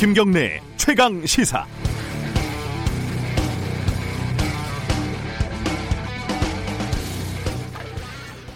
[0.00, 1.66] 김경래 최강 시사.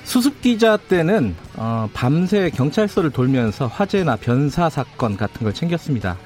[0.04, 6.17] 수습 기자 때는 어, 밤새 경찰서를 돌면서 화재나 변사 사건 같은 걸 챙겼습니다.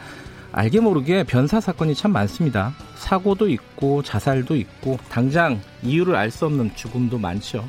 [0.52, 2.76] 알게 모르게 변사 사건이 참 많습니다.
[2.94, 7.68] 사고도 있고 자살도 있고 당장 이유를 알 수 없는 죽음도 많죠.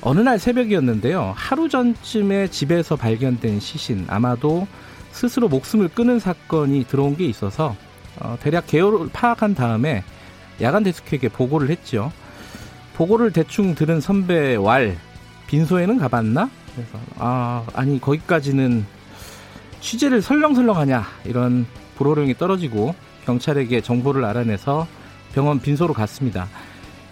[0.00, 1.34] 어느 날 새벽이었는데요.
[1.36, 4.66] 하루 전쯤에 집에서 발견된 시신 아마도
[5.12, 7.76] 스스로 목숨을 끊은 사건이 들어온 게 있어서
[8.20, 10.02] 어, 대략 개요를 파악한 다음에
[10.60, 12.12] 야간 데스크에게 보고를 했죠.
[12.94, 14.96] 보고를 대충 들은 선배 왈
[15.46, 16.50] 빈소에는 가봤나?
[16.74, 18.84] 그래서 아 아니 거기까지는
[19.80, 21.66] 취재를 설렁설렁하냐 이런
[21.96, 24.86] 불호령이 떨어지고 경찰에게 정보를 알아내서
[25.34, 26.48] 병원 빈소로 갔습니다.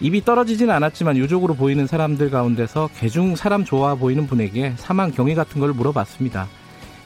[0.00, 5.60] 입이 떨어지진 않았지만 유족으로 보이는 사람들 가운데서 개중 사람 좋아 보이는 분에게 사망 경위 같은
[5.60, 6.48] 걸 물어봤습니다.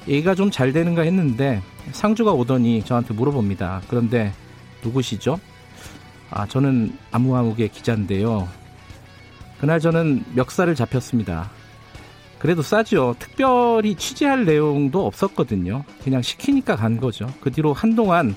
[0.08, 3.82] 얘기가 좀 잘 되는가 했는데 상주가 오더니 저한테 물어봅니다.
[3.88, 4.32] 그런데
[4.82, 5.38] 누구시죠?
[6.30, 8.48] 아 저는 아무아무개 기자인데요.
[9.60, 11.50] 그날 저는 멱살을 잡혔습니다.
[12.38, 13.16] 그래도 싸죠.
[13.18, 15.84] 특별히 취재할 내용도 없었거든요.
[16.02, 17.26] 그냥 시키니까 간 거죠.
[17.40, 18.36] 그 뒤로 한동안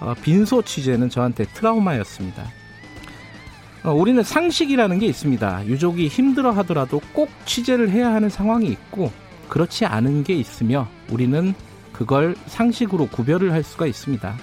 [0.00, 2.42] 어, 빈소 취재는 저한테 트라우마였습니다.
[3.84, 5.66] 어, 우리는 상식이라는 게 있습니다.
[5.66, 9.12] 유족이 힘들어 하더라도 꼭 취재를 해야 하는 상황이 있고
[9.50, 11.54] 그렇지 않은 게 있으며 우리는
[11.92, 14.36] 그걸 상식으로 구별을 할 수가 있습니다.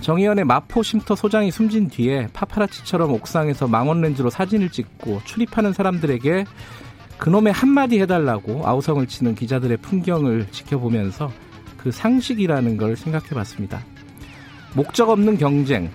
[0.00, 6.46] 정의연의 마포 쉼터 소장이 숨진 뒤에 파파라치처럼 옥상에서 망원 렌즈로 사진을 찍고 출입하는 사람들에게
[7.18, 11.30] 그놈의 한마디 해달라고 아우성을 치는 기자들의 풍경을 지켜보면서
[11.76, 13.84] 그 상식이라는 걸 생각해 봤습니다.
[14.74, 15.90] 목적 없는 경쟁,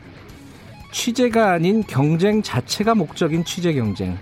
[0.94, 4.18] 취재가 아닌 경쟁 자체가 목적인 취재 경쟁.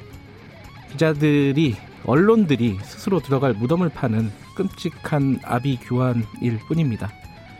[0.91, 1.75] 기자들이,
[2.07, 7.11] 언론들이 스스로 들어갈 무덤을 파는 끔찍한 아비규환일 뿐입니다.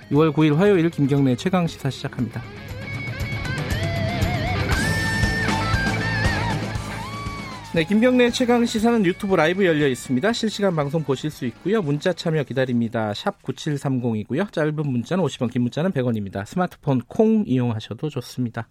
[0.10, 2.42] 6월 9일 화요일 김경래 최강 시사 시작합니다.
[7.76, 10.32] 네, 김경래 최강 시사는 유튜브 라이브 열려 있습니다.
[10.32, 11.82] 실시간 방송 보실 수 있고요.
[11.82, 13.14] 문자 참여 기다립니다.
[13.14, 14.52] 샵 9730이고요.
[14.52, 16.46] 짧은 문자는 50원, 긴 문자는 100원입니다.
[16.46, 18.70] 스마트폰 콩 이용하셔도 좋습니다.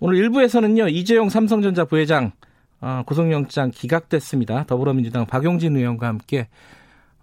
[0.00, 0.92] 오늘 1부에서는요.
[0.92, 2.53] 이재용 삼성전자 부회장 어,
[3.06, 4.64] 구속영장 기각됐습니다.
[4.64, 6.48] 더불어민주당 박용진 의원과 함께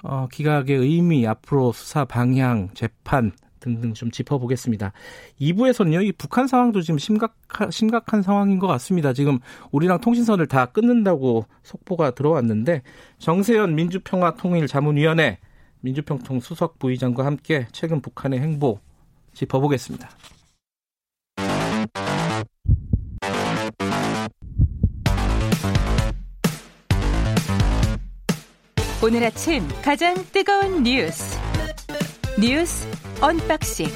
[0.04, 4.92] 어, 기각의 의미, 앞으로 수사 방향, 재판 등등 좀 짚어보겠습니다.
[5.40, 9.14] 2부에서는요, 이 북한 상황도 지금 심각한, 심각한 상황인 것 같습니다.
[9.14, 9.40] 지금
[9.72, 12.82] 우리랑 통신선을 다 끊는다고 속보가 들어왔는데,
[13.20, 15.38] 정세현 민주평화통일자문위원회
[15.82, 18.80] 민주평통 수석 부의장과 함께 최근 북한의 행보
[19.34, 20.10] 짚어보겠습니다.
[29.04, 31.40] 오늘 아침 가장 뜨거운 뉴스
[32.40, 32.88] 뉴스
[33.20, 33.88] 언박싱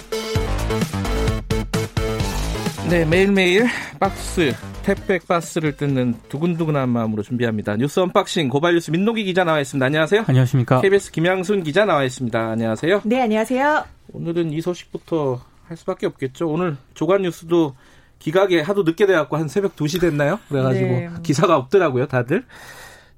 [2.89, 3.67] 네 매일매일
[3.99, 7.75] 박스 택배 박스를 뜯는 두근두근한 마음으로 준비합니다.
[7.77, 9.83] 뉴스 unboxing 고발뉴스 민동기 기자 나와 있습니다.
[9.83, 10.25] 안녕하세요.
[10.27, 10.81] 안녕하십니까.
[10.81, 12.39] KBS 김양순 기자 나와 있습니다.
[12.39, 13.01] 안녕하세요.
[13.03, 13.85] 네, 안녕하세요.
[14.13, 16.47] 오늘은 이 소식부터 할 수밖에 없겠죠.
[16.47, 17.75] 오늘 조간 뉴스도
[18.19, 20.39] 기각에 하도 늦게 돼갖고 한 새벽 2시 됐나요?
[20.49, 21.09] 그래가지고 네.
[21.23, 22.43] 기사가 없더라고요, 다들.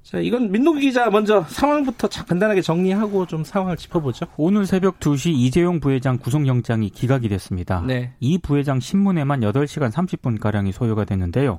[0.08, 4.24] 자, 이건 민노기 기자 먼저 상황부터 간단하게 정리하고 좀 상황을 짚어보죠.
[4.38, 7.84] 오늘 새벽 2시 이재용 부회장 구속영장이 기각이 됐습니다.
[7.86, 8.14] 네.
[8.18, 11.58] 이 부회장 신문에만 8시간 30분가량이 소요가 됐는데요.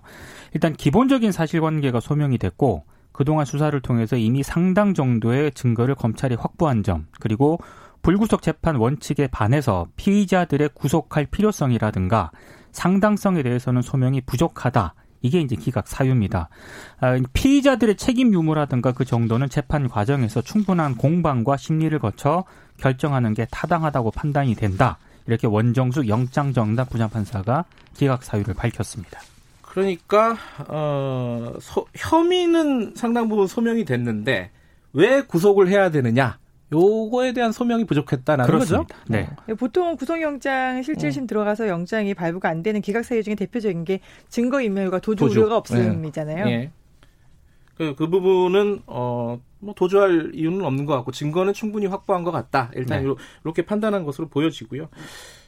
[0.55, 7.05] 일단 기본적인 사실관계가 소명이 됐고 그동안 수사를 통해서 이미 상당 정도의 증거를 검찰이 확보한 점
[7.19, 7.59] 그리고
[8.01, 12.31] 불구속 재판 원칙에 반해서 피의자들의 구속할 필요성이라든가
[12.71, 14.95] 상당성에 대해서는 소명이 부족하다.
[15.22, 16.50] 이게 이제 기각 사유입니다.
[17.00, 22.46] 아, 피의자들의 책임 유무라든가 그 정도는 재판 과정에서 충분한 공방과 심리를 거쳐
[22.78, 24.97] 결정하는 게 타당하다고 판단이 된다.
[25.28, 29.19] 이렇게 원정숙 영장정답 부장판사가 기각 사유를 밝혔습니다.
[29.62, 30.35] 그러니까
[30.68, 34.49] 어, 소, 혐의는 상당 부분 소명이 됐는데
[34.93, 36.39] 왜 구속을 해야 되느냐?
[36.71, 38.85] 요거에 대한 소명이 부족했다는 거죠.
[39.07, 39.27] 네.
[39.47, 39.53] 네.
[39.55, 41.27] 보통 구속영장 실질심 음.
[41.27, 45.39] 들어가서 영장이 발부가 안 되는 기각 사유 중에 대표적인 게 증거인멸과 도주, 도주.
[45.39, 46.45] 우려가 없음이잖아요.
[46.45, 46.51] 네.
[46.51, 46.71] 예.
[47.75, 52.71] 그, 그 부분은 어, 뭐 도주할 이유는 없는 것 같고 증거는 충분히 확보한 것 같다.
[52.75, 53.13] 일단 네.
[53.43, 54.89] 이렇게 판단한 것으로 보여지고요.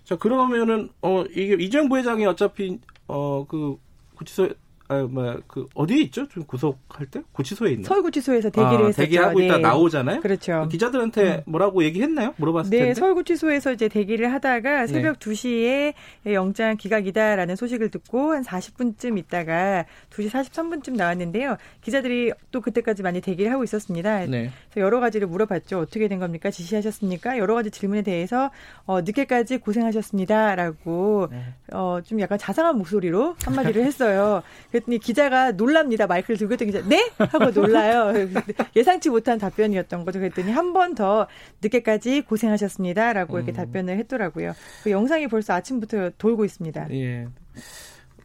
[0.04, 3.78] 자 그러면은 어 이게 이재용 부회장이 어차피 어그
[4.16, 4.50] 구치소
[4.92, 6.28] 아, 뭐, 그, 어디에 있죠?
[6.28, 7.22] 좀 구속할 때?
[7.32, 7.88] 구치소에 있나?
[7.88, 9.02] 서울구치소에서 대기를 아, 했었죠.
[9.04, 9.46] 대기하고 네.
[9.46, 10.20] 있다 나오잖아요?
[10.20, 10.68] 그렇죠.
[10.70, 11.42] 기자들한테 음.
[11.46, 12.34] 뭐라고 얘기했나요?
[12.36, 12.94] 물어봤을 네, 텐데.
[12.96, 15.32] 서울구치소에서 이제 대기를 하다가 새벽 네.
[15.32, 15.94] 2시에
[16.34, 21.56] 영장 기각이다라는 소식을 듣고 한 40분쯤 있다가 2시 43분쯤 나왔는데요.
[21.80, 24.26] 기자들이 또 그때까지 많이 대기를 하고 있었습니다.
[24.26, 24.52] 네.
[24.72, 25.80] 그래서 여러 가지를 물어봤죠.
[25.80, 26.52] 어떻게 된 겁니까?
[26.52, 27.38] 지시하셨습니까?
[27.38, 28.52] 여러 가지 질문에 대해서
[28.86, 31.46] 어, 늦게까지 고생하셨습니다라고 네.
[31.72, 34.44] 어, 좀 약간 자상한 목소리로 한마디를 했어요.
[34.82, 36.08] 그랬더니 기자가 놀랍니다.
[36.08, 37.10] 마이크를 들고 있던 기자, 네?
[37.18, 38.12] 하고 놀라요.
[38.76, 40.20] 예상치 못한 답변이었던 거죠.
[40.20, 41.28] 그랬더니 한 번 더
[41.62, 43.14] 늦게까지 고생하셨습니다.
[43.14, 43.56] 라고 이렇게 음.
[43.56, 44.54] 답변을 했더라고요.
[44.84, 46.88] 그 영상이 벌써 아침부터 돌고 있습니다.
[46.92, 47.28] 예.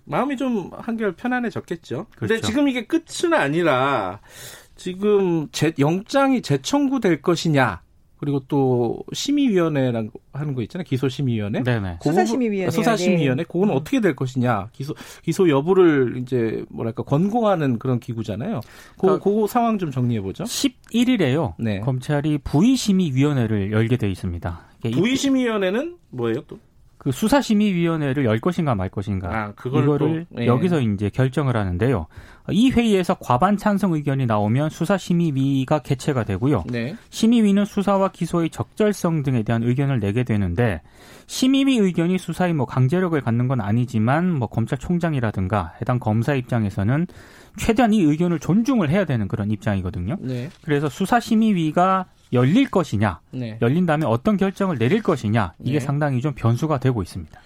[0.04, 2.06] 마음이 좀 한결 편안해졌겠죠.
[2.16, 2.46] 그런데 그렇죠.
[2.46, 4.20] 지금 이게 끝은 아니라
[4.76, 7.82] 지금 재, 영장이 재청구될 것이냐
[8.18, 10.84] 그리고 또 심의위원회라는 하는 거 있잖아요.
[10.84, 11.62] 기소심의위원회.
[11.62, 11.98] 네네.
[12.02, 12.70] 수사심의위원회.
[12.70, 13.42] 수사심의위원회.
[13.42, 13.46] 네.
[13.46, 13.76] 그거는 음.
[13.76, 14.68] 어떻게 될 것이냐.
[14.72, 18.60] 기소 기소 여부를 이제 뭐랄까 권고하는 그런 기구잖아요.
[18.96, 20.44] 그, 그러니까 그 상황 좀 정리해 보죠.
[20.44, 21.54] 11일에요.
[21.58, 21.80] 네.
[21.80, 24.60] 검찰이 부의심의위원회를 열게 돼 있습니다.
[24.82, 26.58] 부의심의위원회는 뭐예요 또?
[27.06, 30.46] 그 수사심의위원회를 열 것인가 말 것인가 아, 이거를 또, 예.
[30.46, 32.08] 여기서 이제 결정을 하는데요.
[32.50, 36.64] 이 회의에서 과반 찬성 의견이 나오면 수사심의위가 개최가 되고요.
[36.68, 36.96] 네.
[37.10, 40.82] 심의위는 수사와 기소의 적절성 등에 대한 의견을 내게 되는데
[41.28, 47.06] 심의위 의견이 수사의 뭐 강제력을 갖는 건 아니지만 뭐 검찰총장이라든가 해당 검사 입장에서는
[47.56, 50.16] 최대한 이 의견을 존중을 해야 되는 그런 입장이거든요.
[50.22, 50.50] 네.
[50.64, 53.58] 그래서 수사심의위가 열릴 것이냐, 네.
[53.60, 55.80] 열린다면 어떤 결정을 내릴 것이냐 이게 네.
[55.80, 57.40] 상당히 좀 변수가 되고 있습니다.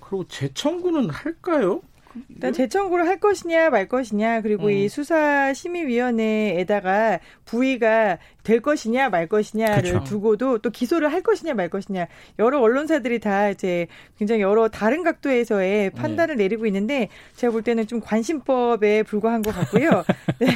[0.00, 1.80] 그리고 재청구는 할까요?
[2.28, 4.70] 일단 재청구를 할 것이냐 말 것이냐 그리고 음.
[4.70, 10.04] 이 수사 심의위원회에다가 부위가 될 것이냐 말 것이냐를 그렇죠.
[10.04, 12.06] 두고도 또 기소를 할 것이냐 말 것이냐
[12.38, 13.86] 여러 언론사들이 다 이제
[14.18, 16.44] 굉장히 여러 다른 각도에서의 판단을 네.
[16.44, 20.04] 내리고 있는데 제가 볼 때는 좀 관심법에 불과한 것 같고요.
[20.38, 20.46] 네.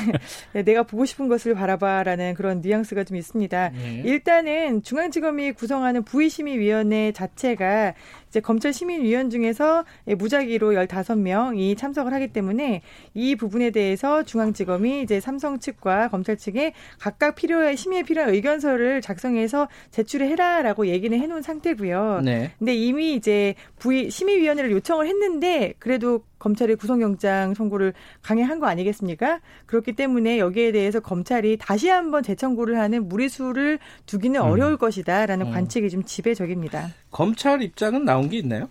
[0.52, 3.70] 네, 내가 보고 싶은 것을 바라봐라는 그런 뉘앙스가 좀 있습니다.
[3.70, 4.02] 네.
[4.04, 7.94] 일단은 중앙지검이 구성하는 부의심의위원회 자체가
[8.30, 12.82] 이제 검찰 시민위원 중에서 무작위로 15명이 참석을 하기 때문에
[13.12, 19.68] 이 부분에 대해서 중앙지검이 이제 삼성 측과 검찰 측에 각각 필요해 심의에 필요한 의견서를 작성해서
[19.90, 22.22] 제출을 해라라고 얘기는 해놓은 상태고요.
[22.24, 22.52] 네.
[22.58, 27.92] 근데 이미 이제 부의 심의위원회를 요청을 했는데 그래도 검찰이 구속영장 선고를
[28.22, 29.40] 강행한 거 아니겠습니까?
[29.66, 34.46] 그렇기 때문에 여기에 대해서 검찰이 다시 한번 재청구를 하는 무리수를 두기는 음.
[34.46, 35.52] 어려울 것이다라는 음.
[35.52, 36.88] 관측이 좀 지배적입니다.
[37.12, 38.69] 검찰 입장은 나온 게 있나요?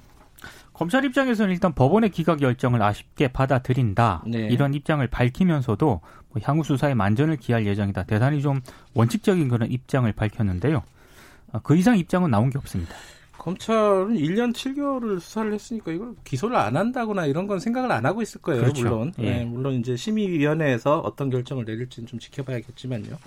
[0.73, 4.47] 검찰 입장에서는 일단 법원의 기각 결정을 아쉽게 받아들인다 네.
[4.49, 5.87] 이런 입장을 밝히면서도
[6.29, 8.03] 뭐 향후 수사에 만전을 기할 예정이다.
[8.03, 8.61] 대단히 좀
[8.93, 10.83] 원칙적인 그런 입장을 밝혔는데요.
[11.51, 12.95] 아, 그 이상 입장은 나온 게 없습니다.
[13.39, 18.41] 검찰은 1년 7개월을 수사를 했으니까 이걸 기소를 안 한다거나 이런 건 생각을 안 하고 있을
[18.41, 18.61] 거예요.
[18.61, 18.83] 그렇죠.
[18.83, 19.13] 물론.
[19.19, 19.23] 예.
[19.23, 23.17] 네, 물론 이제 심의위원회에서 어떤 결정을 내릴지는 좀 지켜봐야겠지만요.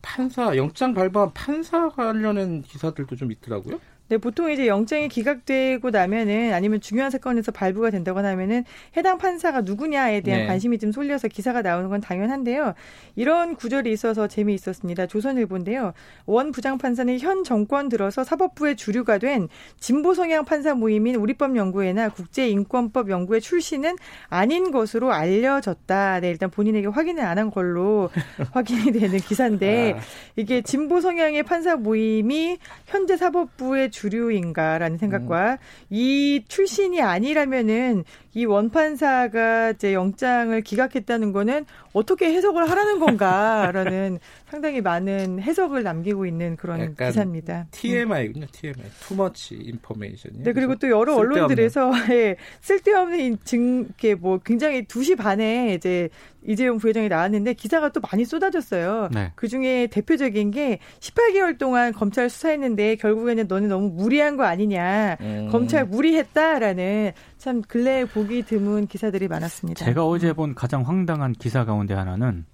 [0.00, 3.78] 판사 영장 발부한 판사 관련된 기사들도 좀 있더라고요.
[4.10, 8.64] 네, 보통 이제 영장이 기각되고 나면은 아니면 중요한 사건에서 발부가 된다거나 하면은
[8.96, 10.46] 해당 판사가 누구냐에 대한 네.
[10.46, 12.74] 관심이 좀 쏠려서 기사가 나오는 건 당연한데요.
[13.16, 15.06] 이런 구절이 있어서 재미있었습니다.
[15.06, 15.92] 조선일보인데요.
[16.26, 19.48] 원 부장판사는 현 정권 들어서 사법부의 주류가 된
[19.80, 23.96] 진보 성향 판사 모임인 우리법 연구회나 국제인권법 연구회 출신은
[24.28, 26.20] 아닌 것으로 알려졌다.
[26.20, 28.10] 네, 일단 본인에게 확인을 안 한 걸로
[28.52, 30.00] 확인이 되는 기사인데 아.
[30.36, 35.56] 이게 진보 성향의 판사 모임이 현재 사법부의 주 류인가라는 생각과 음.
[35.90, 38.04] 이 출신이 아니라면은
[38.34, 44.18] 이 원판사가 이제 영장을 기각했다는 거는 어떻게 해석을 하라는 건가라는
[44.48, 47.66] 상당히 많은 해석을 남기고 있는 그런 기사입니다.
[47.70, 48.84] TMI군요, TMI.
[49.08, 50.42] Too much information.
[50.42, 51.36] 네, 그리고 또 여러 쓸데없는.
[51.36, 56.08] 언론들에서 예, 쓸데없는 증, 이렇게 뭐 굉장히 2시 반에 이제
[56.42, 59.08] 이재용 부회장이 나왔는데 기사가 또 많이 쏟아졌어요.
[59.12, 59.32] 네.
[59.34, 65.16] 그 중에 대표적인 게 18개월 동안 검찰 수사했는데 결국에는 너는 너무 무리한 거 아니냐.
[65.20, 65.48] 음.
[65.50, 69.82] 검찰 무리했다라는 참 근래에 보기 드문 기사들이 많았습니다.
[69.82, 72.44] 제가 어제 본 가장 황당한 기사 가운데 하나는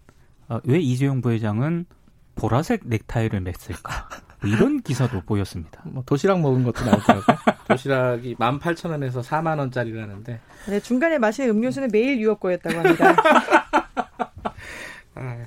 [0.48, 1.86] 어, 왜 이재용 부회장은
[2.36, 4.06] 보라색 넥타이를 맸을까?
[4.42, 5.82] 뭐 이런 기사도 보였습니다.
[5.86, 7.36] 뭐 도시락 먹은 것도 나오더라고요.
[7.66, 10.40] 도시락이 18,000원에서 4만 원짜리라는데.
[10.68, 13.16] 네, 중간에 마시는 음료수는 매일 유업 거였다고 합니다.
[15.16, 15.44] 아,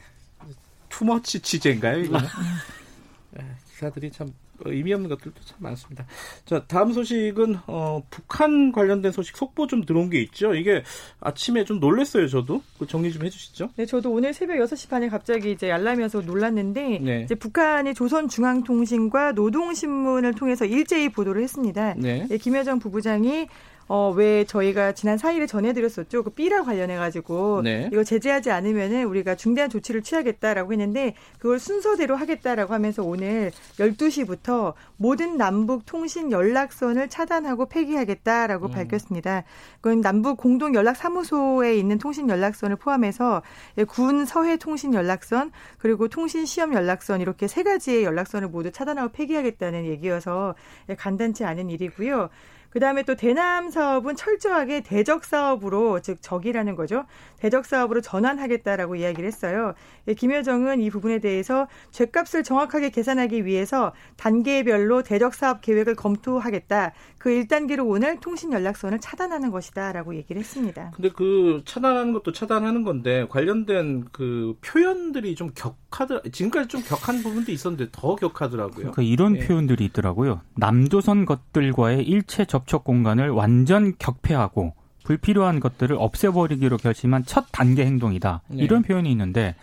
[0.89, 2.27] 투머치 취재인가요, 이거는?
[2.27, 4.33] 아, 기사들이 참
[4.65, 6.05] 의미 없는 것들도 참 많습니다.
[6.45, 10.53] 자, 다음 소식은 어, 북한 관련된 소식 속보 좀 들어온 게 있죠.
[10.53, 10.83] 이게
[11.19, 12.61] 아침에 좀 놀랐어요, 저도.
[12.77, 13.69] 그 정리 좀 해주시죠.
[13.75, 17.21] 네, 저도 오늘 새벽 6시 반에 갑자기 이제 알람이어서 놀랐는데 네.
[17.23, 21.93] 이제 북한이 조선중앙통신과 노동신문을 통해서 일제히 보도를 했습니다.
[21.97, 22.25] 네.
[22.27, 23.47] 네, 김여정 부부장이
[23.91, 26.21] 어, 왜 저희가 지난 4일에 전해드렸었죠.
[26.21, 27.89] 그 삐라 관련해가지고 네.
[27.91, 35.37] 이거 제재하지 않으면은 우리가 중대한 조치를 취하겠다라고 했는데 그걸 순서대로 하겠다라고 하면서 오늘 12시부터 모든
[35.37, 38.71] 남북 통신 연락선을 차단하고 폐기하겠다라고 음.
[38.71, 39.43] 밝혔습니다.
[39.81, 43.41] 그건 남북 공동 연락 사무소에 있는 통신 연락선을 포함해서
[43.87, 49.85] 군 서해 통신 연락선 그리고 통신 시험 연락선 이렇게 세 가지의 연락선을 모두 차단하고 폐기하겠다는
[49.85, 50.53] 얘기여서
[50.95, 52.29] 간단치 않은 일이고요.
[52.69, 57.05] 그다음에 또 대남 사업은 철저하게 대적 사업으로 즉 적이라는 거죠.
[57.39, 59.73] 대적 사업으로 전환하겠다라고 이야기를 했어요.
[60.07, 66.93] 예, 김여정은 이 부분에 대해서 죄값을 정확하게 계산하기 위해서 단계별로 대적 사업 계획을 검토하겠다.
[67.17, 70.91] 그 1단계로 오늘 통신 연락선을 차단하는 것이다라고 얘기를 했습니다.
[70.95, 77.51] 근데 그 차단하는 것도 차단하는 건데 관련된 그 표현들이 좀 격하더 지금까지 좀 격한 부분도
[77.51, 78.91] 있었는데 더 격하더라고요.
[78.91, 79.39] 그러니까 이런 네.
[79.39, 80.41] 표현들이 있더라고요.
[80.55, 84.73] 남조선 것들과의 일체 접촉 공간을 완전 격폐하고
[85.09, 88.43] 불필요한 것들을 없애버리기로 결심한 첫 단계 행동이다.
[88.49, 88.63] 네.
[88.63, 89.55] 이런 표현이 있는데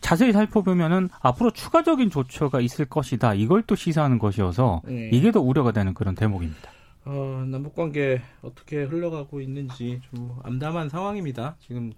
[0.00, 3.34] 자세히 살펴보면은 앞으로 추가적인 조처가 있을 것이다.
[3.34, 5.10] 이걸 또 시사하는 것이어서 네.
[5.12, 6.70] 이게 더 우려가 되는 그런 대목입니다.
[7.04, 11.56] 어, 남북 관계 어떻게 흘러가고 있는지 좀 암담한 상황입니다.
[11.58, 11.92] 지금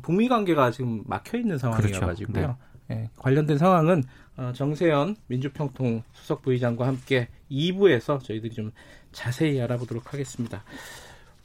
[0.00, 2.32] 북미 관계가 지금 막혀 있는 상황이어 가지고요.
[2.32, 2.56] 그렇죠.
[2.88, 2.94] 네.
[2.94, 4.04] 네, 관련된 상황은
[4.38, 8.72] 어, 정세현 민주평통 수석 부의장과 함께 2부에서 저희들이 좀
[9.12, 10.64] 자세히 알아보도록 하겠습니다.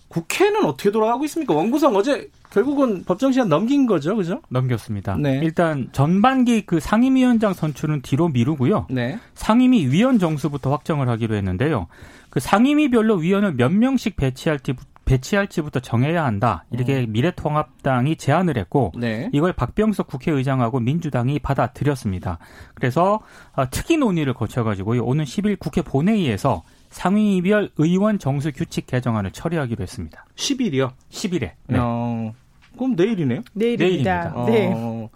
[0.07, 1.53] 국회는 어떻게 돌아가고 있습니까?
[1.53, 4.41] 원구성 어제 결국은 법정 시한 넘긴 거죠, 그죠?
[4.49, 5.17] 넘겼습니다.
[5.17, 5.39] 네.
[5.43, 8.87] 일단 전반기 그 상임위원장 선출은 뒤로 미루고요.
[8.89, 9.19] 네.
[9.33, 11.87] 상임위 위원 정수부터 확정을 하기로 했는데요.
[12.29, 16.65] 그 상임위별로 위원을 몇 명씩 배치할지 배치할지부터 정해야 한다.
[16.71, 17.11] 이렇게 음.
[17.11, 19.29] 미래통합당이 제안을 했고 네.
[19.33, 22.39] 이걸 박병석 국회의장하고 민주당이 받아들였습니다.
[22.73, 23.19] 그래서
[23.53, 25.03] 어, 특위 논의를 거쳐가지고요.
[25.03, 26.63] 오는 10일 국회 본회의에서
[26.95, 30.25] 상임위별 의원 정수 규칙 개정안을 처리하기로 했습니다.
[30.35, 30.93] 10일이요?
[31.09, 31.51] 10일에.
[31.67, 31.77] 네.
[31.77, 32.33] 어,
[32.77, 33.41] 그럼 내일이네요?
[33.53, 34.33] 내일입니다.
[34.33, 34.45] 내일입니다.
[34.45, 34.71] 네.
[34.73, 35.09] 어,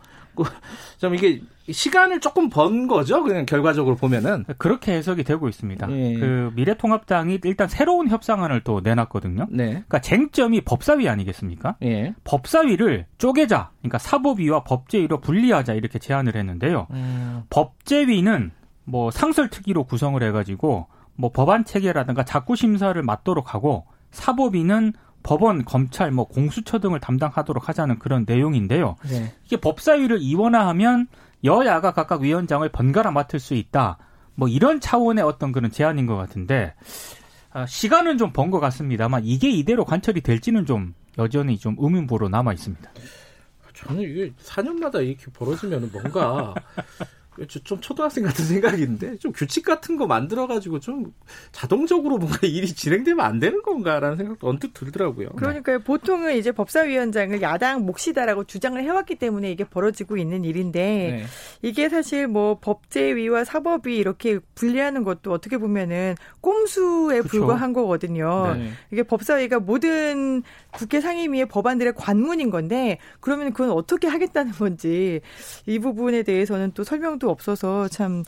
[0.98, 3.24] 좀 이게 시간을 조금 번 거죠.
[3.24, 5.90] 그냥 결과적으로 보면은 그렇게 해석이 되고 있습니다.
[5.92, 6.14] 예.
[6.16, 9.48] 그 미래통합당이 일단 새로운 협상안을 또 내놨거든요.
[9.50, 9.70] 네.
[9.70, 11.78] 그러니까 쟁점이 법사위 아니겠습니까?
[11.84, 12.14] 예.
[12.26, 16.88] 법사위를 쪼개자, 그러니까 사법위와 법제위로 분리하자 이렇게 제안을 했는데요.
[16.92, 17.44] 음.
[17.50, 18.52] 법제위는
[18.84, 20.88] 뭐 상설특위로 구성을 해가지고
[21.20, 28.00] 뭐 법안 체계라든가 자구 심사를 맡도록 하고 사법위는 법원, 검찰, 뭐 공수처 등을 담당하도록 하자는
[28.00, 28.96] 그런 내용인데요.
[29.10, 29.34] 네.
[29.46, 31.08] 이게 법사위를 이원화하면
[31.44, 33.98] 여야가 각각 위원장을 번갈아 맡을 수 있다.
[34.36, 36.74] 뭐 이런 차원의 어떤 그런 제안인 것 같은데
[37.52, 42.54] 아, 시간은 좀 번 것 같습니다만 이게 이대로 관철이 될지는 좀 여전히 좀 의문부로 남아
[42.54, 42.90] 있습니다.
[43.74, 46.54] 저는 이게 4년마다 이렇게 벌어지면 뭔가
[47.48, 51.14] 좀 초등학생 같은 생각인데 좀 규칙 같은 거 만들어가지고 좀
[51.52, 55.30] 자동적으로 뭔가 일이 진행되면 안 되는 건가라는 생각도 언뜻 들더라고요.
[55.36, 55.84] 그러니까 네.
[55.84, 61.26] 보통은 이제 법사위원장을 야당 몫이다라고 주장을 해왔기 때문에 이게 벌어지고 있는 일인데 네.
[61.62, 67.30] 이게 사실 뭐 법제위와 사법위 이렇게 분리하는 것도 어떻게 보면은 꼼수에 그쵸.
[67.30, 68.56] 불과한 거거든요.
[68.56, 68.72] 네.
[68.92, 75.22] 이게 법사위가 모든 국회 상임위의 법안들의 관문인 건데 그러면 그건 어떻게 하겠다는 건지
[75.66, 78.24] 이 부분에 대해서는 또 설명도 없어서 참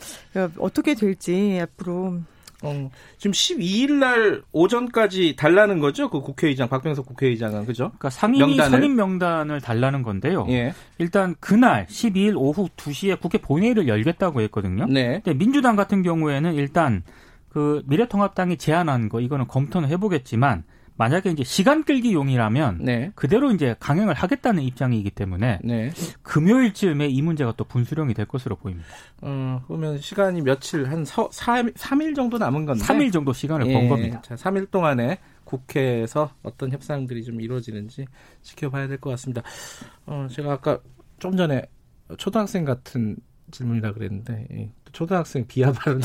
[0.58, 2.22] 어떻게 될지 앞으로
[2.64, 6.10] 어, 지금 12일 날 오전까지 달라는 거죠?
[6.10, 7.86] 그 국회의장 박병석 국회의장은 그죠?
[7.86, 8.70] 그러니까 상임위 명단을.
[8.72, 10.46] 선임 명단을 달라는 건데요.
[10.50, 10.74] 예.
[11.00, 14.86] 일단 그날 12일 오후 2시에 국회 본회의를 열겠다고 했거든요.
[14.86, 15.22] 네.
[15.24, 17.04] 근데 민주당 같은 경우에는 일단
[17.50, 20.64] 그 미래통합당이 제안한 거 이거는 검토는 해보겠지만
[20.98, 23.12] 만약에 이제 시간 끌기용이라면 네.
[23.16, 25.92] 그대로 이제 강행을 하겠다는 입장이기 때문에 네.
[26.22, 28.88] 금요일쯤에 이 문제가 또 분수령이 될 것으로 보입니다.
[29.22, 33.90] 어, 그러면 시간이 며칠 한 4, 3일 정도 남은 건데 3일 정도 시간을 예, 번
[33.90, 34.22] 겁니다.
[34.22, 38.06] 자, 3일 동안에 국회에서 어떤 협상들이 좀 이루어지는지
[38.42, 39.42] 지켜봐야 될 것 같습니다.
[40.06, 40.80] 어, 제가 아까
[41.20, 41.64] 좀 전에
[42.18, 43.18] 초등학생 같은
[43.52, 44.72] 질문이라 그랬는데 예.
[44.92, 46.02] 초등학생 비하 발언.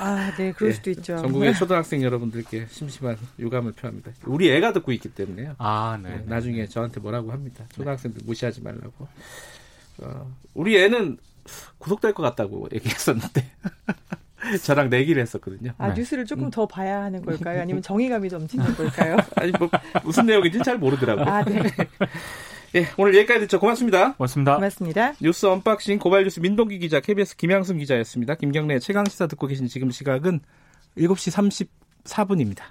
[0.00, 1.16] 아, 네, 그럴 수도 네, 있죠.
[1.16, 4.12] 전국의 초등학생 여러분들께 심심한 유감을 표합니다.
[4.24, 5.54] 우리 애가 듣고 있기 때문에요.
[5.58, 6.16] 아, 네.
[6.16, 7.64] 네 나중에 저한테 뭐라고 합니다.
[7.72, 9.08] 초등학생들 무시하지 말라고.
[9.98, 11.18] 어, 우리 애는
[11.78, 13.50] 구속될 것 같다고 얘기했었는데.
[14.62, 15.72] 저랑 내기를 했었거든요.
[15.78, 15.94] 아, 네.
[15.94, 16.50] 뉴스를 조금 음.
[16.50, 17.60] 더 봐야 하는 걸까요?
[17.62, 19.16] 아니면 정의감이 넘치는 걸까요?
[19.34, 19.68] 아니, 뭐,
[20.04, 21.24] 무슨 내용인지 잘 모르더라고요.
[21.24, 21.62] 아, 네.
[22.76, 23.58] 예, 오늘 여기까지 듣죠.
[23.58, 24.12] 고맙습니다.
[24.16, 24.56] 고맙습니다.
[24.56, 25.14] 고맙습니다.
[25.22, 28.34] 뉴스 unboxing 고발뉴스 민동기 기자, KBS 김양순 기자였습니다.
[28.34, 30.40] 김경래 최강 시사 듣고 계신 지금 시각은
[30.98, 31.64] 7시
[32.04, 32.64] 34분입니다.